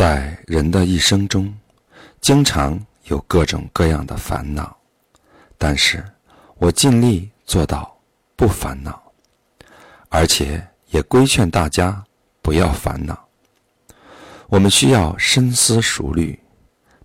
[0.00, 1.54] 在人的一生中，
[2.22, 4.74] 经常有各种各样的烦恼，
[5.58, 6.02] 但是
[6.56, 7.94] 我尽力做到
[8.34, 8.98] 不烦恼，
[10.08, 12.02] 而且也规劝大家
[12.40, 13.28] 不要烦恼。
[14.46, 16.40] 我们需要深思熟虑，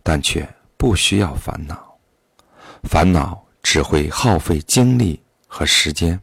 [0.02, 1.98] 但却不需要烦恼。
[2.84, 6.18] 烦恼只会耗费精力和时间，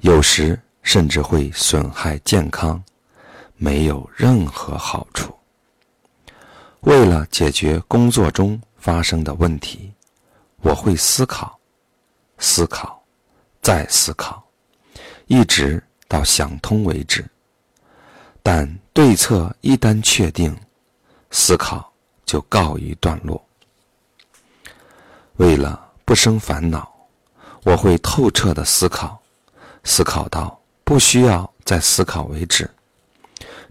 [0.00, 2.84] 有时甚至会损害健康，
[3.56, 5.34] 没有任何好处。
[6.82, 9.92] 为了解决工作中发生的问题，
[10.62, 11.58] 我会思考、
[12.38, 13.02] 思考、
[13.60, 14.42] 再思考，
[15.26, 17.24] 一直到想通为止。
[18.44, 20.56] 但对策一旦确定，
[21.30, 21.92] 思考
[22.24, 23.44] 就告一段落。
[25.36, 26.90] 为了不生烦恼，
[27.64, 29.20] 我会透彻的思考，
[29.82, 32.70] 思考到不需要再思考为止，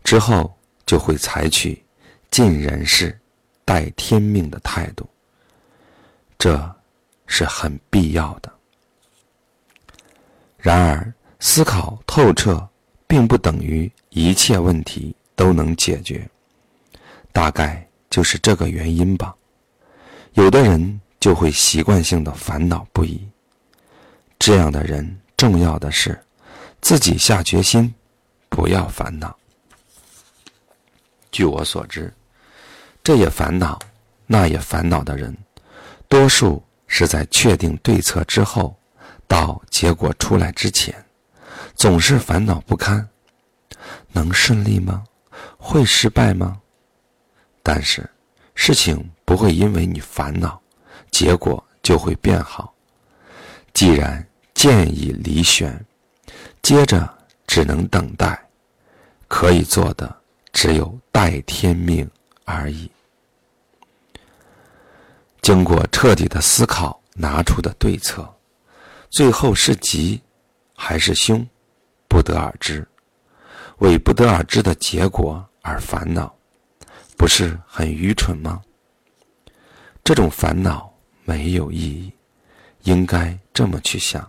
[0.03, 0.53] 之后
[0.85, 1.83] 就会采取。
[2.29, 3.17] 尽人事，
[3.65, 5.07] 待天命的态度，
[6.37, 6.75] 这
[7.25, 8.51] 是很必要的。
[10.57, 12.67] 然而，思考透彻，
[13.07, 16.27] 并不等于一切问题都能解决。
[17.31, 19.35] 大概就是这个原因吧。
[20.33, 23.27] 有的人就会习惯性的烦恼不已。
[24.39, 26.19] 这样的人，重要的是
[26.81, 27.93] 自己下决心，
[28.49, 29.37] 不要烦恼。
[31.31, 32.13] 据我所知。
[33.03, 33.79] 这也烦恼，
[34.25, 35.35] 那也烦恼的人，
[36.07, 38.75] 多数是在确定对策之后，
[39.27, 40.93] 到结果出来之前，
[41.75, 43.07] 总是烦恼不堪。
[44.11, 45.03] 能顺利吗？
[45.57, 46.59] 会失败吗？
[47.61, 48.09] 但是，
[48.55, 50.59] 事情不会因为你烦恼，
[51.11, 52.73] 结果就会变好。
[53.73, 55.85] 既然建议离选，
[56.61, 57.07] 接着
[57.45, 58.49] 只能等待，
[59.27, 60.13] 可以做的
[60.59, 62.09] 只有待天命
[62.43, 62.89] 而已。
[65.39, 68.27] 经过彻底的思考，拿出的对策，
[69.07, 70.19] 最后是吉
[70.73, 71.47] 还是凶，
[72.07, 72.83] 不得而知。
[73.77, 76.35] 为不得而知的结果而烦恼，
[77.15, 78.59] 不是很愚蠢吗？
[80.03, 80.91] 这种烦恼
[81.23, 82.11] 没有意义，
[82.81, 84.27] 应该这么去想：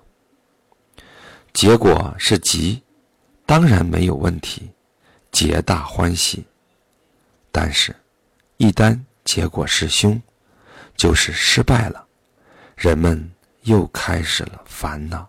[1.55, 2.83] 结果是吉，
[3.47, 4.71] 当然没有问题，
[5.31, 6.45] 皆大欢喜。
[7.51, 7.95] 但是，
[8.57, 10.21] 一旦结果是凶，
[10.97, 12.07] 就是失败了，
[12.77, 13.31] 人们
[13.63, 15.29] 又开始了烦恼。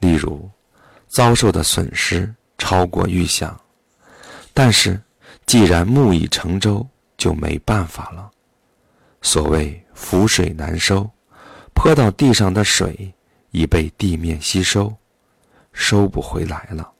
[0.00, 0.50] 例如，
[1.08, 3.58] 遭受的损失超过预想，
[4.52, 5.00] 但是
[5.46, 6.86] 既然木已成舟，
[7.16, 8.30] 就没办法了。
[9.22, 11.08] 所谓覆水难收，
[11.74, 13.12] 泼到地上的水
[13.50, 14.94] 已被地面吸收，
[15.76, 16.90] 收不回来了。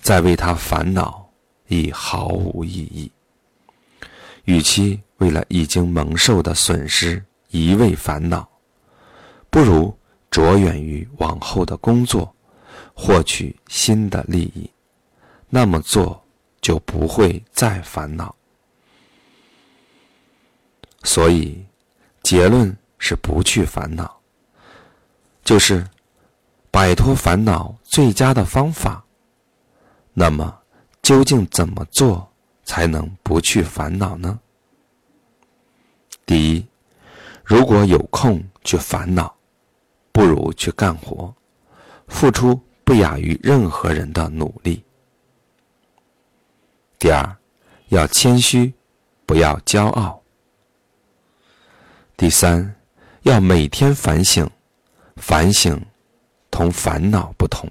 [0.00, 1.26] 再为他烦恼，
[1.68, 3.10] 已毫无意义。
[4.44, 8.48] 与其为了已经蒙受的损失一味烦恼，
[9.50, 9.96] 不如
[10.30, 12.32] 着眼于往后的工作，
[12.94, 14.70] 获取新的利益。
[15.48, 16.22] 那么做
[16.60, 18.34] 就不会再烦恼。
[21.04, 21.64] 所以，
[22.22, 24.20] 结论是不去烦恼，
[25.42, 25.86] 就是
[26.70, 29.04] 摆脱烦恼最佳的方法。
[30.12, 30.60] 那么，
[31.02, 32.26] 究竟怎么做？
[32.64, 34.38] 才能不去烦恼呢？
[36.26, 36.66] 第一，
[37.42, 39.34] 如果有空去烦恼，
[40.12, 41.34] 不如去干活，
[42.08, 44.84] 付出不亚于任何人的努力。
[46.98, 47.36] 第二，
[47.88, 48.74] 要谦虚，
[49.24, 50.22] 不要骄傲。
[52.18, 52.76] 第三，
[53.22, 54.50] 要每天反省，
[55.16, 55.82] 反省
[56.58, 57.70] 同烦恼不同。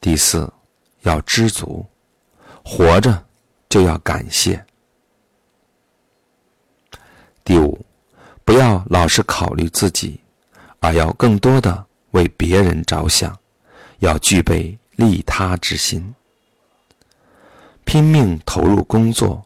[0.00, 0.48] 第四，
[1.02, 1.84] 要知足。
[2.64, 3.26] 活着
[3.68, 4.64] 就要感谢。
[7.42, 7.84] 第五，
[8.44, 10.20] 不要老是考虑自己，
[10.78, 13.36] 而要更多的为别人着想，
[13.98, 16.14] 要具备利他之心，
[17.84, 19.44] 拼命投入工作，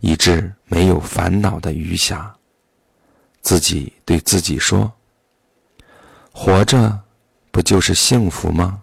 [0.00, 2.28] 以致没有烦恼的余暇。
[3.42, 4.92] 自己对自己说
[6.32, 7.00] ：“活着
[7.50, 8.82] 不就是幸福吗？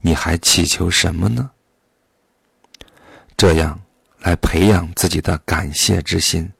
[0.00, 1.50] 你还祈求什么呢？”
[3.36, 3.80] 这样
[4.20, 6.52] 来培养自己的感谢之心。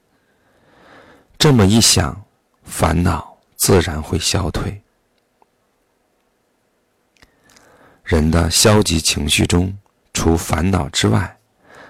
[1.37, 2.25] 这么一想，
[2.63, 4.81] 烦恼自然会消退。
[8.03, 9.77] 人的消极情绪中，
[10.13, 11.37] 除烦恼之外，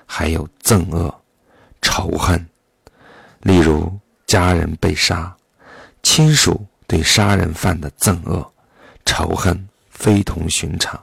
[0.06, 1.24] 还有憎恶、
[1.82, 2.46] 仇恨。
[3.42, 5.36] 例如，家人被杀，
[6.04, 8.52] 亲属对杀人犯的憎恶、
[9.06, 11.00] 仇恨非同寻常。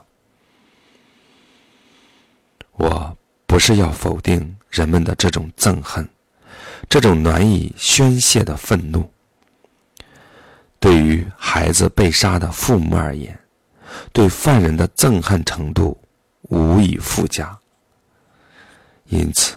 [2.73, 6.05] 我不是要否定人们的这种憎恨，
[6.89, 9.09] 这种难以宣泄的愤怒。
[10.77, 13.39] 对于孩子被杀的父母而言，
[14.11, 15.97] 对犯人的憎恨程度
[16.49, 17.57] 无以复加。
[19.05, 19.55] 因此，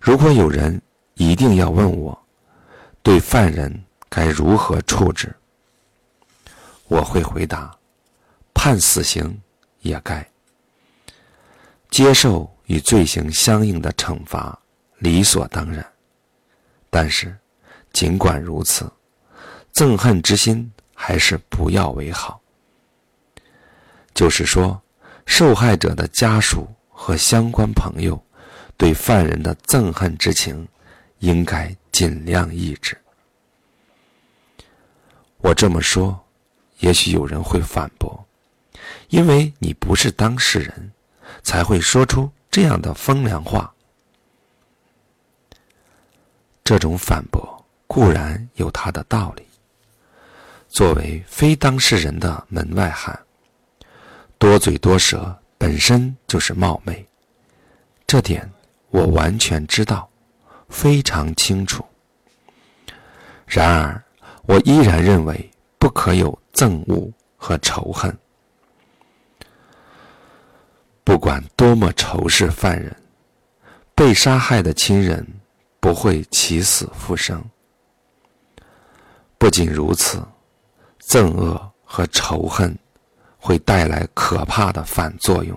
[0.00, 0.80] 如果有人
[1.14, 2.16] 一定要问我，
[3.02, 5.34] 对犯人该如何处置，
[6.88, 7.76] 我会回答：
[8.54, 9.40] 判死刑
[9.80, 10.26] 也该。
[11.90, 14.58] 接受与罪行相应的惩罚，
[14.98, 15.84] 理所当然。
[16.90, 17.36] 但是，
[17.92, 18.90] 尽管如此，
[19.72, 22.40] 憎恨之心还是不要为好。
[24.14, 24.80] 就是说，
[25.26, 28.22] 受害者的家属和相关朋友
[28.76, 30.66] 对犯人的憎恨之情，
[31.18, 32.96] 应该尽量抑制。
[35.38, 36.18] 我这么说，
[36.78, 38.26] 也许有人会反驳，
[39.08, 40.92] 因为你不是当事人。
[41.42, 43.72] 才会说出这样的风凉话。
[46.64, 49.46] 这种反驳固然有他的道理。
[50.68, 53.18] 作为非当事人的门外汉，
[54.38, 57.06] 多嘴多舌本身就是冒昧，
[58.06, 58.48] 这点
[58.90, 60.08] 我完全知道，
[60.68, 61.84] 非常清楚。
[63.46, 64.02] 然而，
[64.42, 68.16] 我依然认为不可有憎恶和仇恨。
[71.04, 72.96] 不管多么仇视犯人，
[73.94, 75.24] 被杀害的亲人
[75.78, 77.44] 不会起死复生。
[79.36, 80.26] 不仅如此，
[81.06, 82.74] 憎恶和仇恨
[83.36, 85.56] 会带来可怕的反作用，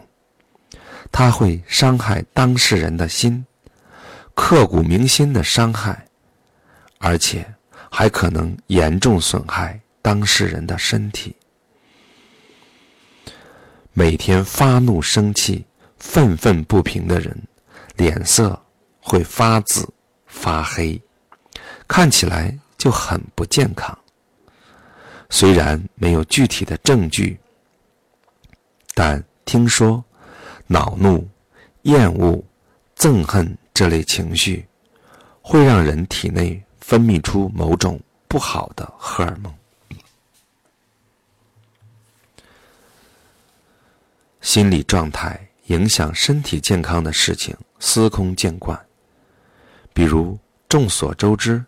[1.14, 3.46] 它会伤害当事人的心，
[4.36, 6.06] 刻骨铭心的伤害，
[6.98, 7.56] 而且
[7.90, 11.36] 还可能严重损害当事人的身体。
[13.94, 15.66] 每天发怒、生气、
[15.98, 17.38] 愤愤不平的人，
[17.96, 18.60] 脸色
[19.02, 19.88] 会发紫、
[20.26, 21.02] 发黑，
[21.88, 23.98] 看起来就很不健康。
[25.30, 27.38] 虽然没有具体的证据，
[28.94, 30.04] 但听说
[30.66, 31.28] 恼怒、
[31.82, 32.42] 厌恶、
[32.96, 34.66] 憎恨这类情绪
[35.42, 39.54] 会让人体内分泌出某种不好的荷尔蒙。
[44.50, 48.76] 心理状态影响身体健康的事情司空见惯，
[49.94, 50.36] 比如
[50.68, 51.64] 众所周知，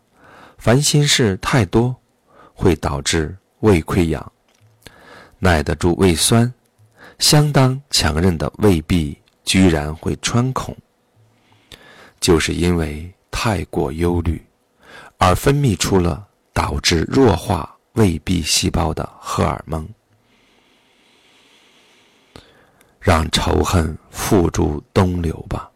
[0.57, 1.95] 烦心事太多
[2.55, 4.31] 会导致胃溃疡，
[5.37, 6.51] 耐得住胃酸，
[7.19, 10.75] 相当强韧的胃壁居然会穿孔，
[12.19, 14.43] 就是因为太过忧虑，
[15.19, 19.87] 而分泌出了导致弱化胃壁细胞的荷尔蒙。
[23.01, 25.69] 让仇恨付诸东流吧。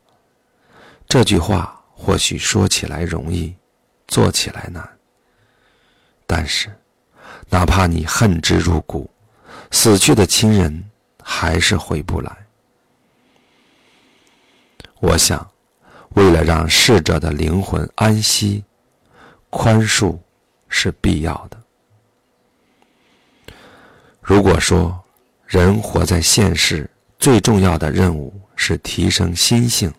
[1.07, 3.55] 这句话或许说起来容易，
[4.07, 4.87] 做起来难。
[6.27, 6.69] 但是，
[7.49, 9.09] 哪怕你恨之入骨，
[9.71, 10.89] 死去的亲人
[11.21, 12.31] 还是回不来。
[14.99, 15.51] 我想，
[16.09, 18.63] 为了让逝者的灵魂安息，
[19.49, 20.17] 宽恕
[20.67, 21.61] 是必要的。
[24.21, 25.03] 如果说
[25.45, 26.89] 人活在现世，
[27.25, 29.91] 最重要的任务是提升心性。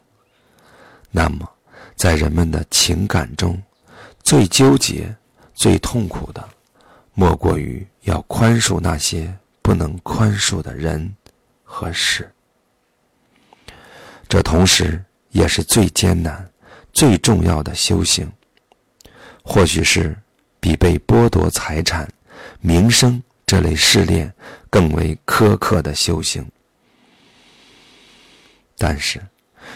[1.11, 1.51] 那么，
[1.97, 3.61] 在人们的情感中，
[4.23, 5.13] 最纠结、
[5.53, 6.49] 最痛苦的，
[7.15, 11.17] 莫过于要宽恕那些不能宽恕的人
[11.65, 12.33] 和事。
[14.29, 16.49] 这同时也是最艰难、
[16.93, 18.33] 最重要的修行。
[19.43, 20.17] 或许是
[20.61, 22.09] 比被剥夺财产、
[22.61, 24.33] 名声这类试炼
[24.71, 26.49] 更为苛刻的修行。
[28.79, 29.21] 但是，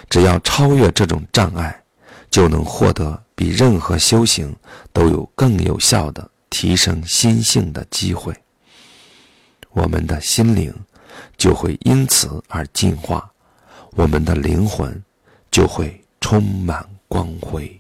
[0.09, 1.83] 只要超越这种障碍，
[2.31, 4.55] 就能获得比任何修行
[4.93, 8.35] 都有更有效的提升心性的机会。
[9.71, 10.75] 我们的心灵
[11.37, 13.31] 就会因此而进化，
[13.93, 15.03] 我们的灵魂
[15.51, 17.80] 就会充满光辉。